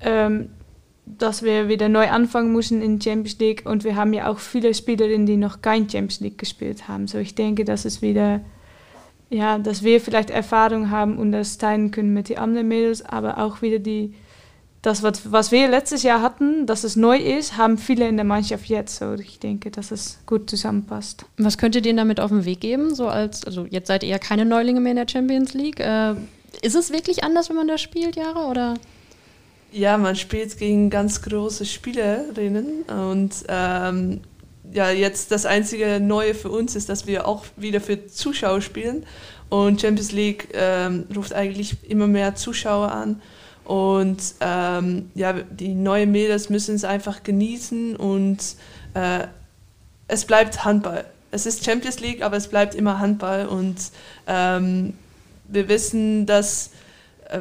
[0.00, 0.50] ähm,
[1.06, 4.72] dass wir wieder neu anfangen müssen in Champions League und wir haben ja auch viele
[4.74, 7.06] Spielerinnen, die noch kein Champions League gespielt haben.
[7.06, 8.40] So ich denke, dass es wieder,
[9.28, 13.38] ja, dass wir vielleicht Erfahrung haben und das teilen können mit den anderen Mädels, aber
[13.38, 14.14] auch wieder die,
[14.80, 18.24] das, was, was wir letztes Jahr hatten, dass es neu ist, haben viele in der
[18.24, 18.96] Mannschaft jetzt.
[18.96, 21.24] So ich denke, dass es gut zusammenpasst.
[21.38, 22.94] Was könnt ihr denen damit auf den Weg geben?
[22.94, 25.80] So als, also jetzt seid ihr ja keine Neulinge mehr in der Champions League.
[25.80, 26.14] Äh,
[26.62, 28.74] ist es wirklich anders, wenn man da spielt, Jahre, oder?
[29.74, 34.20] Ja, man spielt gegen ganz große Spielerinnen und ähm,
[34.72, 39.04] ja, jetzt das einzige Neue für uns ist, dass wir auch wieder für Zuschauer spielen
[39.48, 43.20] und Champions League ähm, ruft eigentlich immer mehr Zuschauer an
[43.64, 48.38] Und ähm, ja, die neuen Mädels müssen es einfach genießen und
[48.94, 49.26] äh,
[50.06, 51.04] es bleibt Handball.
[51.32, 53.76] Es ist Champions League, aber es bleibt immer Handball und
[54.28, 54.94] ähm,
[55.48, 56.70] wir wissen, dass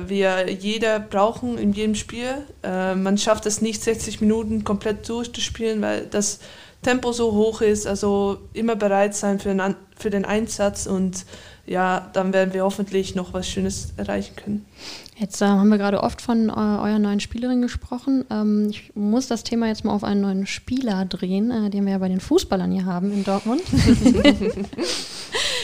[0.08, 2.30] wir jeder brauchen in jedem Spiel.
[2.64, 6.40] Äh, man schafft es nicht 60 Minuten komplett durchzuspielen, weil das
[6.82, 7.88] Tempo so hoch ist.
[7.88, 11.26] Also immer bereit sein für den, für den Einsatz und
[11.66, 14.66] ja, dann werden wir hoffentlich noch was Schönes erreichen können.
[15.16, 18.26] Jetzt äh, haben wir gerade oft von äh, eurer neuen Spielerin gesprochen.
[18.30, 21.94] Ähm, ich muss das Thema jetzt mal auf einen neuen Spieler drehen, äh, den wir
[21.94, 23.62] ja bei den Fußballern hier haben in Dortmund.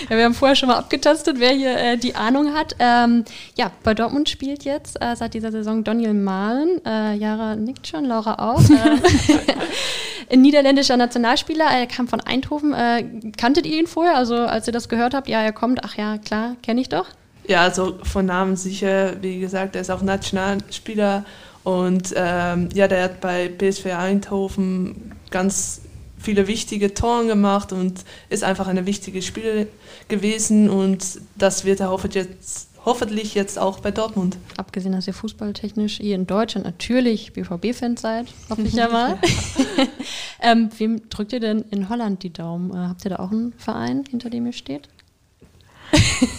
[0.09, 2.75] ja, wir haben vorher schon mal abgetastet, wer hier äh, die Ahnung hat.
[2.79, 6.83] Ähm, ja, bei Dortmund spielt jetzt äh, seit dieser Saison Daniel Mahlen.
[6.85, 8.61] Äh, Jara nickt schon, Laura auch.
[10.29, 11.65] ein niederländischer Nationalspieler.
[11.65, 13.33] Er kam von Eindhoven.
[13.37, 14.15] kanntet ihr ihn vorher?
[14.15, 15.83] Also als ihr das gehört habt, ja, er kommt.
[15.83, 17.07] Ach ja, klar, kenne ich doch.
[17.47, 19.13] Ja, also von Namen sicher.
[19.21, 21.25] Wie gesagt, er ist auch Nationalspieler
[21.63, 25.81] und ähm, ja, der hat bei PSV Eindhoven ganz
[26.19, 29.65] viele wichtige Tore gemacht und ist einfach eine wichtige Spieler
[30.07, 34.37] gewesen und das wird er hoffentlich jetzt, hoffentlich jetzt auch bei Dortmund.
[34.57, 39.17] Abgesehen, dass ihr fußballtechnisch hier in Deutschland natürlich BVB-Fans seid, hoffe ich ja mal.
[40.41, 42.71] ähm, wem drückt ihr denn in Holland die Daumen?
[42.71, 44.89] Äh, habt ihr da auch einen Verein, hinter dem ihr steht?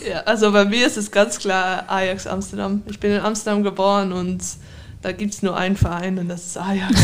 [0.09, 2.83] ja, also bei mir ist es ganz klar Ajax Amsterdam.
[2.87, 4.41] Ich bin in Amsterdam geboren und
[5.03, 6.95] da gibt es nur einen Verein und das ist Ajax.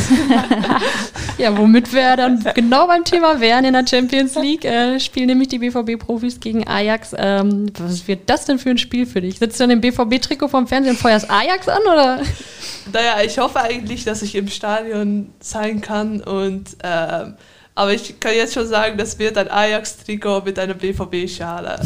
[1.38, 4.66] ja, womit wir dann genau beim Thema wären in der Champions League.
[4.66, 7.14] Äh, spielen nämlich die BVB-Profis gegen Ajax.
[7.16, 9.38] Ähm, was wird das denn für ein Spiel für dich?
[9.38, 11.80] Sitzt du dann im BVB-Trikot vom Fernsehen und feuerst Ajax an?
[11.90, 12.20] Oder?
[12.92, 16.76] Naja, ich hoffe eigentlich, dass ich im Stadion sein kann und.
[16.82, 17.34] Ähm,
[17.78, 21.78] aber ich kann jetzt schon sagen, das wird ein Ajax-Trikot mit einer BVB-Schale.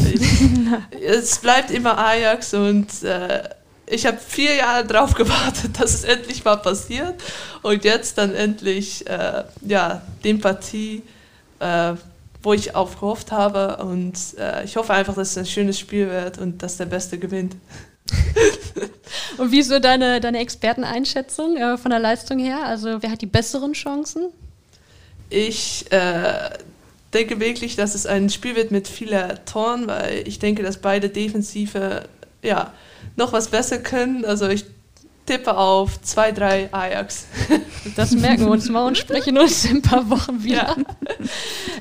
[1.04, 3.42] es bleibt immer Ajax und äh,
[3.90, 7.22] ich habe vier Jahre darauf gewartet, dass es endlich mal passiert.
[7.62, 11.02] Und jetzt dann endlich äh, ja, den Partie,
[11.58, 11.94] äh,
[12.42, 13.76] wo ich auch gehofft habe.
[13.78, 17.18] Und äh, ich hoffe einfach, dass es ein schönes Spiel wird und dass der Beste
[17.18, 17.56] gewinnt.
[19.38, 22.64] und wie ist so deine, deine Experteneinschätzung äh, von der Leistung her?
[22.64, 24.28] Also wer hat die besseren Chancen?
[25.28, 26.50] Ich äh,
[27.12, 31.08] denke wirklich, dass es ein Spiel wird mit vielen Toren, weil ich denke, dass beide
[31.08, 32.04] Defensive
[32.42, 32.72] ja,
[33.20, 34.24] noch was besser können.
[34.24, 34.64] Also ich
[35.26, 37.28] tippe auf 2-3 Ajax.
[37.96, 40.76] Das merken wir uns mal und sprechen uns in ein paar Wochen wieder.
[40.76, 40.76] Ja,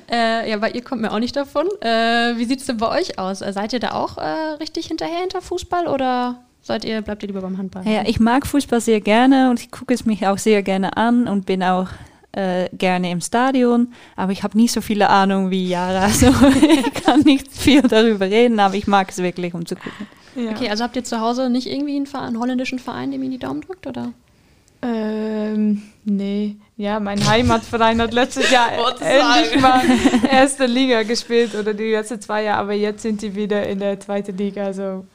[0.44, 1.68] äh, ja weil ihr kommt mir auch nicht davon.
[1.82, 3.42] Äh, wie sieht es denn bei euch aus?
[3.42, 7.28] Äh, seid ihr da auch äh, richtig hinterher hinter Fußball oder seid ihr, bleibt ihr
[7.28, 7.86] lieber beim Handball?
[7.86, 11.28] Ja, ich mag Fußball sehr gerne und ich gucke es mich auch sehr gerne an
[11.28, 11.90] und bin auch
[12.32, 16.04] äh, gerne im Stadion, aber ich habe nie so viele Ahnung wie Jara.
[16.04, 16.28] Also
[16.62, 20.08] ich kann nicht viel darüber reden, aber ich mag es wirklich, um zu gucken.
[20.36, 20.52] Ja.
[20.52, 23.30] Okay, also habt ihr zu Hause nicht irgendwie einen, Verein, einen holländischen Verein, dem ihr
[23.30, 24.14] die Daumen drückt, oder?
[24.82, 26.56] Ähm, nee.
[26.78, 29.82] Ja, mein Heimatverein hat letztes Jahr endlich mal
[30.32, 34.00] erste Liga gespielt oder die letzten zwei Jahre, aber jetzt sind die wieder in der
[34.00, 34.66] zweiten Liga.
[34.66, 35.06] Also,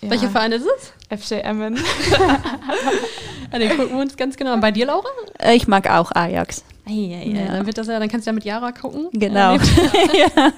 [0.00, 0.10] ja.
[0.10, 0.92] Welcher Verein ist es?
[1.18, 1.76] FC Emmen.
[3.52, 4.60] ja, den gucken wir uns ganz genau an.
[4.60, 5.08] Bei dir, Laura?
[5.38, 6.64] Äh, ich mag auch Ajax.
[6.86, 7.46] Hey, hey, ja.
[7.52, 9.08] Dann, wird das ja, dann kannst du ja mit Jara gucken.
[9.12, 9.54] Genau.
[9.56, 10.52] ja.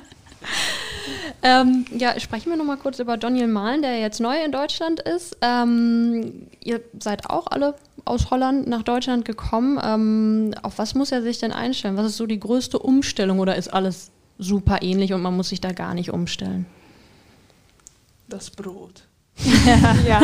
[1.43, 5.01] Ähm, ja, sprechen wir noch mal kurz über Daniel Mahlen, der jetzt neu in Deutschland
[5.01, 5.37] ist.
[5.41, 7.75] Ähm, ihr seid auch alle
[8.05, 9.79] aus Holland nach Deutschland gekommen.
[9.83, 11.97] Ähm, auf was muss er sich denn einstellen?
[11.97, 15.61] Was ist so die größte Umstellung oder ist alles super ähnlich und man muss sich
[15.61, 16.67] da gar nicht umstellen?
[18.29, 19.05] Das Brot.
[20.09, 20.21] ja,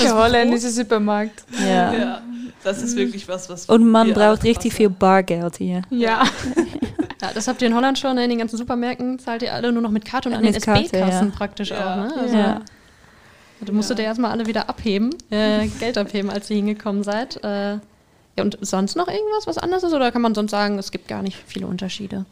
[0.00, 1.44] der holländische Supermarkt.
[1.58, 1.92] Ja.
[1.94, 2.22] ja.
[2.62, 3.66] Das ist wirklich was, was.
[3.66, 5.82] Und man braucht richtig viel Bargeld hier.
[5.90, 6.24] Ja.
[7.22, 9.80] Ja, das habt ihr in Holland schon, in den ganzen Supermärkten zahlt ihr alle nur
[9.80, 11.32] noch mit Karte und an den SB-Kassen ja.
[11.34, 11.76] praktisch ja.
[11.78, 11.96] auch.
[11.96, 12.14] Ne?
[12.18, 12.60] Also, ja.
[13.60, 14.06] Du musstet ja.
[14.06, 17.42] erstmal alle wieder abheben, äh, Geld abheben, als ihr hingekommen seid.
[17.44, 19.92] Äh, ja, und sonst noch irgendwas, was anders ist?
[19.92, 22.24] Oder kann man sonst sagen, es gibt gar nicht viele Unterschiede?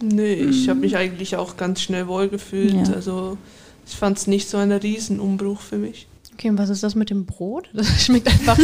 [0.00, 2.88] Nee, ich habe mich eigentlich auch ganz schnell wohlgefühlt.
[2.88, 2.94] Ja.
[2.94, 3.36] Also
[3.86, 6.06] ich fand es nicht so ein Riesenumbruch für mich.
[6.34, 7.70] Okay, und was ist das mit dem Brot?
[7.72, 8.58] Das schmeckt einfach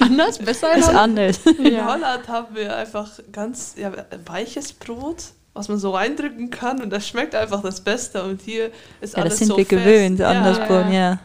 [0.00, 0.76] anders, besser.
[0.76, 1.40] Ist anders.
[1.46, 1.86] In ja.
[1.86, 3.92] Holland haben wir einfach ganz ja,
[4.26, 8.24] weiches Brot, was man so eindrücken kann und das schmeckt einfach das Beste.
[8.24, 9.70] Und hier ist ja, alles so das sind wir fest.
[9.70, 10.66] gewöhnt, anders ja.
[10.66, 11.20] Brot, ja.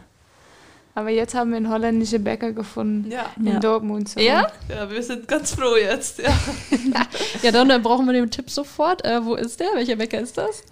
[0.94, 3.30] Aber jetzt haben wir einen holländischen Bäcker gefunden ja.
[3.36, 3.58] in ja.
[3.58, 4.08] Dortmund.
[4.08, 4.20] So.
[4.20, 4.48] Ja?
[4.68, 6.18] Ja, wir sind ganz froh jetzt.
[6.18, 6.36] Ja,
[7.42, 9.04] ja dann, dann brauchen wir den Tipp sofort.
[9.04, 9.68] Äh, wo ist der?
[9.74, 10.62] Welcher Bäcker ist das?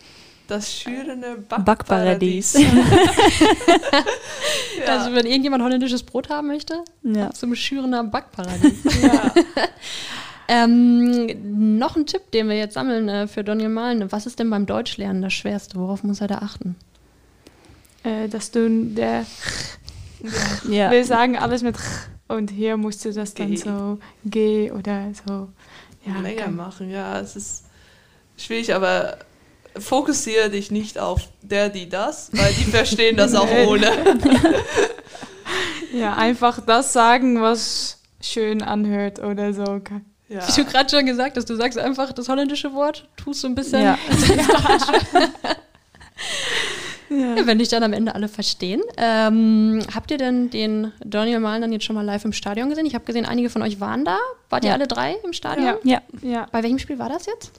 [0.48, 2.58] Das schürende Backparadies.
[4.78, 4.94] Ja.
[4.94, 7.30] Also wenn irgendjemand holländisches Brot haben möchte, ja.
[7.32, 8.78] zum schürenden Backparadies.
[9.02, 9.34] Ja.
[10.48, 14.10] ähm, noch ein Tipp, den wir jetzt sammeln äh, für Daniel Malen.
[14.12, 15.78] Was ist denn beim Deutschlernen das Schwerste?
[15.78, 16.76] Worauf muss er da achten?
[18.04, 19.26] Äh, dass du der
[20.68, 20.90] Ja.
[20.90, 21.76] Wir sagen alles mit
[22.28, 23.56] und hier musst du das dann G.
[23.56, 25.48] so G oder so.
[26.06, 26.88] Ja, länger machen.
[26.88, 27.64] Ja, es ist
[28.36, 29.18] schwierig, aber
[29.80, 33.90] fokussiere dich nicht auf der, die das, weil die verstehen das auch ohne.
[35.92, 39.80] ja, einfach das sagen, was schön anhört oder so.
[40.28, 40.46] Ja.
[40.46, 43.54] Wie du gerade schon gesagt hast, du sagst einfach das holländische Wort, tust so ein
[43.54, 43.82] bisschen.
[43.82, 43.98] Ja.
[47.10, 48.82] Ja, wenn dich dann am Ende alle verstehen.
[48.98, 52.84] Ähm, habt ihr denn den Daniel Mahlen dann jetzt schon mal live im Stadion gesehen?
[52.84, 54.18] Ich habe gesehen, einige von euch waren da.
[54.50, 55.78] Wart ihr alle drei im Stadion?
[55.84, 56.02] Ja.
[56.22, 57.52] Ja, Ja, Bei welchem Spiel war das jetzt?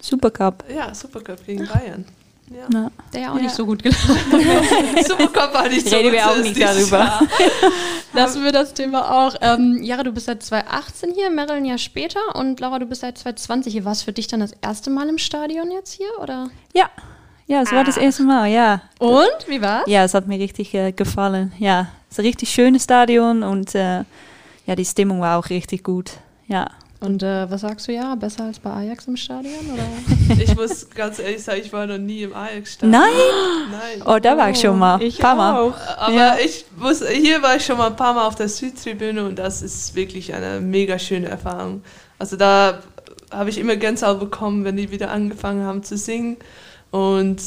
[0.00, 0.64] Supercup.
[0.74, 2.04] ja, Supercup gegen Bayern.
[2.50, 2.66] Ja.
[2.72, 2.90] Ja.
[3.12, 3.42] Der ja auch Ja.
[3.42, 4.16] nicht so gut gelaufen.
[5.06, 7.20] Supercup war nicht so Reden wir auch nicht darüber.
[8.12, 9.36] Lassen wir das Thema auch.
[9.40, 13.02] Ähm, Jara, du bist seit 2018 hier, Meryl ein Jahr später und Laura, du bist
[13.02, 13.84] seit 2020 hier.
[13.84, 16.08] War es für dich dann das erste Mal im Stadion jetzt hier?
[16.20, 16.50] Oder?
[16.74, 16.90] Ja,
[17.46, 18.82] ja, es war das erste Mal, ja.
[18.98, 19.28] Und?
[19.46, 19.84] Wie war's?
[19.86, 21.52] Ja, es hat mir richtig äh, gefallen.
[21.58, 24.02] Ja, es ist ein richtig schönes Stadion und äh,
[24.66, 26.12] ja, die Stimmung war auch richtig gut.
[26.48, 26.68] Ja.
[27.00, 28.14] Und äh, was sagst du, Jara?
[28.14, 29.54] Besser als bei Ajax im Stadion?
[29.72, 30.36] Oder?
[30.42, 32.90] Ich muss ganz ehrlich sagen, ich war noch nie im Ajax-Stadion.
[32.90, 33.10] Nein?
[33.72, 34.02] Nein.
[34.06, 35.02] Oh, da war ich schon mal.
[35.02, 35.60] ich Paar Mal.
[35.60, 35.74] auch.
[35.98, 36.36] Aber Ja.
[36.44, 39.62] ich muss, hier war ich schon mal ein paar Mal auf der Südtribüne und das
[39.62, 41.82] ist wirklich eine mega schöne Erfahrung.
[42.18, 42.80] Also da
[43.30, 46.36] habe ich immer Gänsehaut bekommen, wenn die wieder angefangen haben zu singen.
[46.90, 47.40] Und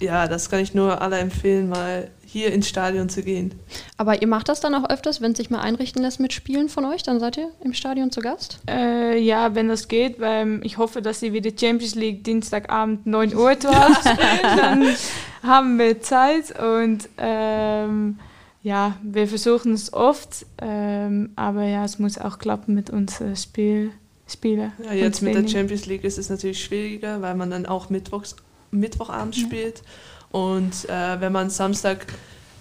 [0.00, 3.54] ja, das kann ich nur alle empfehlen, mal hier ins Stadion zu gehen.
[3.96, 6.68] Aber ihr macht das dann auch öfters, wenn es sich mal einrichten lässt mit Spielen
[6.68, 7.02] von euch?
[7.02, 8.60] Dann seid ihr im Stadion zu Gast?
[8.68, 13.34] Äh, ja, wenn das geht, weil ich hoffe, dass sie wieder Champions League Dienstagabend 9
[13.34, 14.04] Uhr dort
[14.42, 14.94] Dann
[15.42, 18.18] haben wir Zeit und ähm,
[18.62, 23.92] ja, wir versuchen es oft, ähm, aber ja, es muss auch klappen mit unseren Spiel,
[24.30, 24.72] Spielen.
[24.84, 25.48] Ja, jetzt mit der.
[25.48, 28.36] Champions League ist es natürlich schwieriger, weil man dann auch Mittwochs,
[28.70, 29.82] Mittwochabend spielt.
[30.30, 32.06] Und äh, wenn man Samstag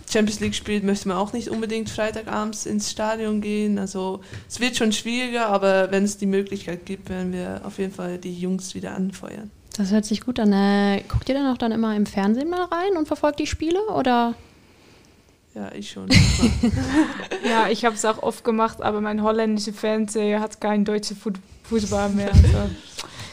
[0.10, 3.78] Champions League spielt, möchte man auch nicht unbedingt Freitagabends ins Stadion gehen.
[3.78, 7.94] Also es wird schon schwieriger, aber wenn es die Möglichkeit gibt, werden wir auf jeden
[7.94, 9.52] Fall die Jungs wieder anfeuern.
[9.76, 10.54] Das hört sich gut an.
[10.54, 13.80] Äh, guckt ihr dann auch dann immer im Fernsehen mal rein und verfolgt die Spiele?
[13.90, 14.34] Oder?
[15.54, 16.08] Ja, ich schon.
[17.48, 21.32] Ja, ich habe es auch oft gemacht, aber mein holländischer Fernseher hat keinen deutschen Fu
[21.64, 22.32] Fußball mehr.
[22.32, 22.70] Also.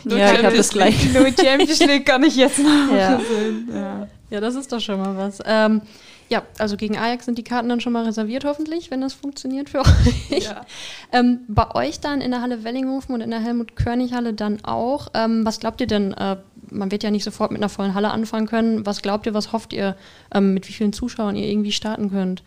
[0.04, 1.12] Nur Ja, ich habe das gleich.
[1.12, 3.18] Nur Champions League kann ich jetzt noch Ja.
[3.20, 3.68] sehen.
[3.74, 4.08] Ja.
[4.30, 5.38] Ja, das ist doch schon mal was.
[5.46, 5.82] Ähm,
[6.30, 9.68] ja, also gegen Ajax sind die Karten dann schon mal reserviert, hoffentlich, wenn das funktioniert
[9.70, 9.80] für
[10.30, 10.42] euch.
[10.44, 10.62] ja.
[11.12, 15.08] Ähm, bei euch dann in der Halle Wellinghofen und in der Helmut-Körnig-Halle dann auch.
[15.14, 16.12] Ähm, was glaubt ihr denn?
[16.14, 16.36] Äh,
[16.70, 18.84] man wird ja nicht sofort mit einer vollen Halle anfangen können.
[18.86, 19.96] Was glaubt ihr, was hofft ihr,
[20.34, 22.42] ähm, mit wie vielen Zuschauern ihr irgendwie starten könnt?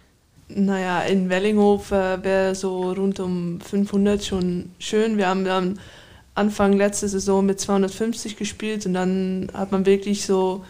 [0.50, 5.18] Naja, in Wellinghof äh, wäre so rund um 500 schon schön.
[5.18, 5.80] Wir haben dann
[6.38, 10.64] Anfang letzte Saison mit 250 gespielt und dann hat man wirklich so.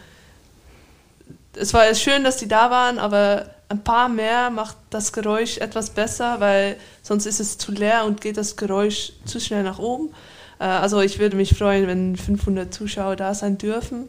[1.54, 5.90] Es war schön, dass die da waren, aber ein paar mehr macht das Geräusch etwas
[5.90, 10.10] besser, weil sonst ist es zu leer und geht das Geräusch zu schnell nach oben.
[10.58, 14.08] Äh, also ich würde mich freuen, wenn 500 Zuschauer da sein dürfen.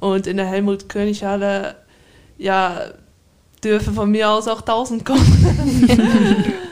[0.00, 1.76] Und in der Helmut-König-Halle,
[2.36, 2.90] ja,
[3.64, 6.54] dürfen von mir aus auch 1000 kommen.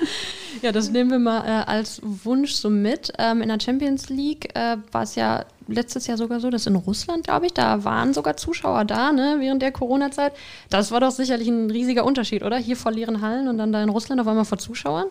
[0.66, 3.12] Ja, das nehmen wir mal äh, als Wunsch so mit.
[3.18, 6.74] Ähm, in der Champions League äh, war es ja letztes Jahr sogar so, dass in
[6.74, 10.33] Russland, glaube ich, da waren sogar Zuschauer da, ne, während der Corona-Zeit.
[10.68, 12.57] Das war doch sicherlich ein riesiger Unterschied, oder?
[12.57, 15.07] Hier vor leeren Hallen und dann da in Russland auf einmal vor Zuschauern.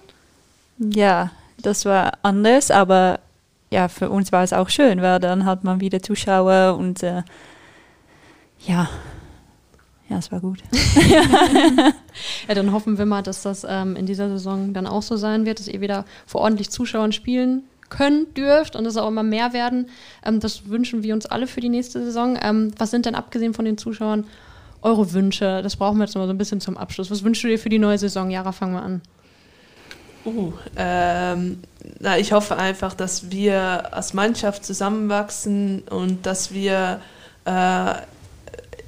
[0.78, 3.22] Ja, das war anders, aber
[3.72, 7.24] ja, für uns war es auch schön, weil dann hat man wieder Zuschauer und äh,
[8.68, 8.90] ja,
[10.10, 10.60] ja, es war gut.
[12.48, 15.46] Ja, dann hoffen wir mal, dass das ähm, in dieser Saison dann auch so sein
[15.46, 19.54] wird, dass ihr wieder vor ordentlich Zuschauern spielen könnt, dürft und es auch immer mehr
[19.54, 19.90] werden.
[20.24, 22.38] Ähm, das wünschen wir uns alle für die nächste Saison.
[22.42, 24.26] Ähm, was sind denn abgesehen von den Zuschauern
[24.82, 25.62] eure Wünsche?
[25.62, 27.12] Das brauchen wir jetzt mal so ein bisschen zum Abschluss.
[27.12, 28.30] Was wünschst du dir für die neue Saison?
[28.30, 29.02] Jara, fangen wir an.
[30.26, 31.60] Uh, ähm,
[32.00, 37.00] na, ich hoffe einfach, dass wir als Mannschaft zusammenwachsen und dass wir,
[37.46, 37.94] äh,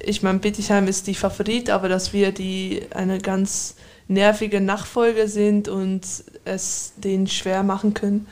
[0.08, 3.76] ich meine, Bittigheim ist die Favorit, aber dass wir die eine ganz
[4.08, 6.02] nervige Nachfolge sind und
[6.46, 8.26] es denen schwer machen können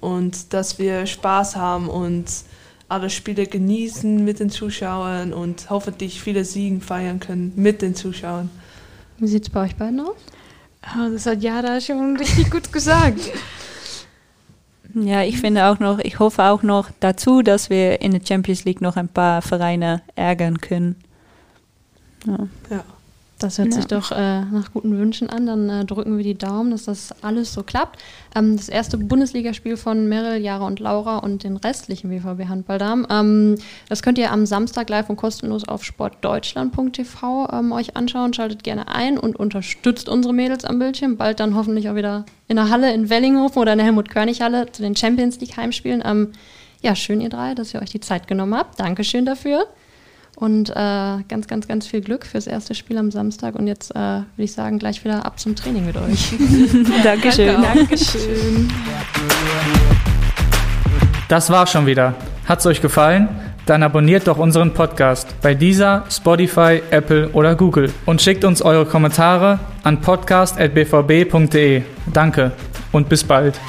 [0.00, 2.26] und dass wir Spaß haben und
[2.88, 8.50] alle Spiele genießen mit den Zuschauern und hoffentlich viele Siegen feiern können mit den Zuschauern.
[9.18, 10.16] Wie sieht es bei euch beiden aus?
[10.82, 13.20] Ah, das hat Jara schon richtig gut gesagt.
[14.92, 18.64] Ja, ich finde auch noch, ich hoffe auch noch dazu, dass wir in der Champions
[18.64, 20.96] League noch ein paar Vereine ärgern können.
[22.26, 22.38] Ja.
[22.70, 22.84] Ja.
[23.38, 23.74] Das hört Ja.
[23.74, 25.46] sich doch äh, nach guten Wünschen an.
[25.46, 27.98] Dann äh, drücken wir die Daumen, dass das alles so klappt.
[28.34, 33.06] Ähm, das erste Bundesligaspiel von Meryl, Jara und Laura und den restlichen BVB-Handballdamen.
[33.08, 33.54] Ähm,
[33.88, 38.34] das könnt ihr am Samstag live und kostenlos auf sportdeutschland.tv ähm, euch anschauen.
[38.34, 41.16] Schaltet gerne ein und unterstützt unsere Mädels am Bildschirm.
[41.16, 44.82] Bald dann hoffentlich auch wieder in der Halle in Wellinghofen oder in der Helmut-Körnig-Halle zu
[44.82, 46.02] den Champions League-Heimspielen.
[46.04, 46.32] Ähm,
[46.82, 48.78] ja, schön ihr drei, dass ihr euch die Zeit genommen habt.
[48.80, 49.66] Dankeschön dafür.
[50.36, 53.54] Und äh, ganz, ganz, ganz viel Glück fürs erste Spiel am Samstag.
[53.54, 56.32] Und jetzt äh, würde ich sagen, gleich wieder ab zum Training mit euch.
[57.04, 57.60] Dankeschön.
[57.60, 58.70] Dankeschön.
[61.28, 62.14] Das war schon wieder.
[62.48, 63.28] Hat's euch gefallen?
[63.66, 68.86] Dann abonniert doch unseren Podcast bei dieser, Spotify, Apple oder Google und schickt uns eure
[68.86, 71.82] Kommentare an podcast.bvb.de.
[72.12, 72.52] Danke
[72.90, 73.60] und bis bald.